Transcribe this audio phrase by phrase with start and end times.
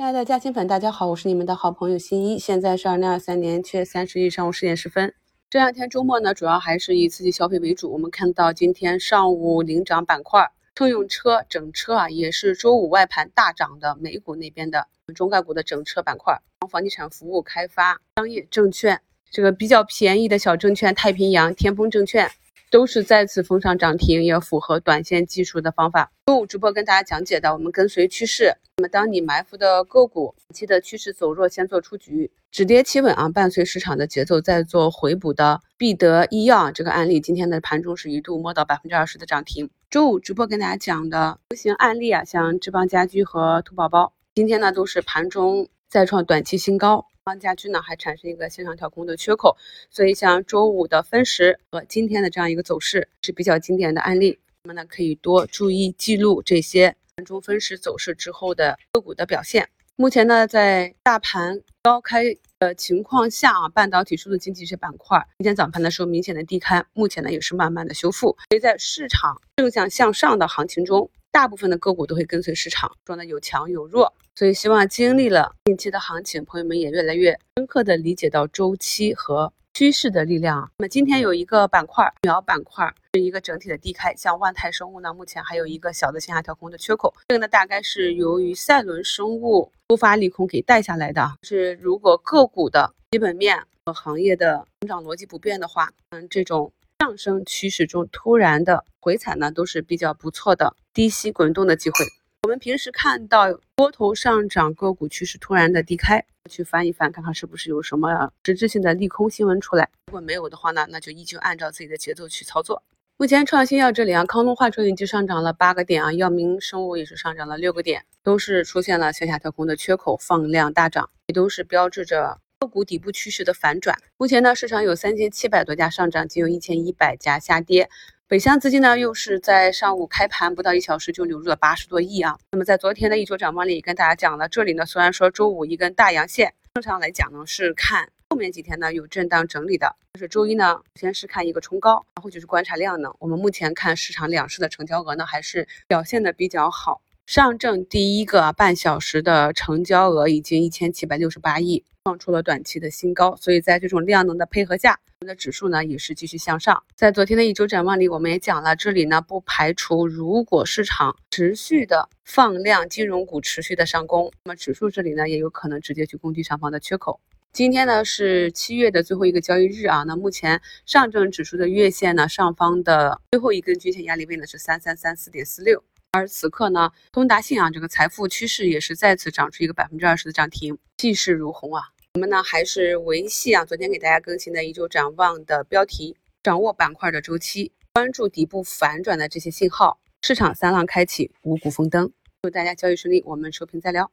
[0.00, 2.38] 亲爱的嘉兴粉，大家好，我是你们的好朋友新一。
[2.38, 5.12] 现在是二零二三年七月三十日上午十点十分。
[5.50, 7.92] 这两天周末呢，主要还是以刺激消费为主。
[7.92, 13.94] 我们看到今天上午领涨板块，乘用车、整车啊，也是周五外盘大涨的。
[14.00, 16.40] 美股那边的中概股的整车板块，
[16.70, 22.30] 房地产服务开发、商业证券，这个比较便宜的小证券，太平洋、天风证券。
[22.70, 26.12] 都是再次封上涨停，也符合短线技术的方法。
[26.26, 28.54] 周五直播跟大家讲解的，我们跟随趋势。
[28.76, 35.60] 那么，当你埋伏的个股期的趋势走弱，先做出局，止跌企稳啊，伴随市场的节奏再做回补的。
[35.76, 39.68] 必得医药这个案例，今天的盘中是一度摸到百分之二十的涨停。
[39.90, 47.06] 周五直播跟大家讲的流行案例啊，像智邦家居和兔宝宝，今天呢都是盘中再创短期新高。
[47.30, 49.56] 方家居呢还产生一个线上调控的缺口，
[49.88, 59.68] 所以像周五的分时和今天的这样一个走势是比较经典的案例，我们呢可以多注意记录这些盘中分时走势之后的个股的表现。
[59.94, 62.24] 目前呢，在大盘高开
[62.58, 71.08] 的情况下啊，半导体、数字经济这板块今天早盘的时候明显的低开，目前呢也是慢慢的修复，所以在市场正向向上的行情中。
[71.32, 80.70] 大部分的个股都会跟随市场，说呢有强有弱，所以希望经历了近期的行情，朋友们也越来越深刻的理解到周期和趋势的力量。
[80.78, 91.34] 那么今天有一个板块，苗板块是一个整体的低开，像万泰生物呢，目前还有一个小的线下调空的缺口，这个呢大概是由于赛伦生物突发利空给带下来的。
[91.44, 96.72] 是如果个股的基本面和行业的成长逻辑不变的话，嗯，这种。
[97.00, 101.96] 上升趋势中突然的回踩呢，都是比较不错的低吸滚动的机会。
[102.42, 109.88] 我们平时看到多头上涨个股趋势突然的低开，去翻一翻，看看是不是有什么实质性的利空新闻出来。
[110.08, 112.82] 如果没有的话呢，那就依旧按照自己的节奏去操作。
[113.16, 122.40] 目前创新药这里啊，康龙化成已经上涨了八个点啊，药明生物也是上涨了六个点，都是出现了向下跳空的缺口，放量大涨，也都是标志着。
[122.60, 127.88] 个股底部趋势的反转，目前呢，市场有三千七百多家上涨，仅有一千一百家下跌。
[128.28, 132.36] 北向资金呢，又是在上午开盘不到一小时就流入了八十多亿啊。
[132.52, 143.10] 那么在昨天的一周展望里跟大家讲了，这里呢虽然说周五一根大阳线，正常来讲呢是看后面几天呢有震荡整理的，但是周一呢先是看一个冲高，然后就是观察量呢。
[143.20, 147.00] 我们目前看市场两市的成交额呢还是表现的比较好。
[147.26, 153.36] 上证第一个半小时的成交额已经一千七百六十八亿，创出了短期的新高。
[153.36, 156.82] 所以在这种量能的配合下，我们的指数呢也是继续向上。
[156.96, 167.20] 在昨天的一周展望里，我们也讲了，这里呢不排除如果市场持续的放量，金融股持续的上攻，那么指数这里呢也有可能直接去攻击上方的缺口。
[167.52, 175.84] 今天呢是七月的最后一个交易日啊，那目前上证指数的月线呢上方的最后一根均线压力位呢是三三三四点四六。
[176.12, 181.82] 而此刻呢，通达信啊，这个财富趋势也是再次涨出一个百分之二十的涨停，气势如虹啊！
[182.14, 192.12] 我们呢还是维系啊，昨天给大家更新的一周展望的标题，掌握板块的周期，关注底部反转的这些信号，市场三浪开启，五谷丰登，
[192.42, 194.10] 祝大家交易顺利，我们收评再聊。